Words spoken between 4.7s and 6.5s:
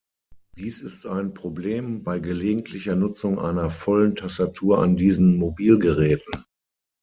an diesen Mobilgeräten.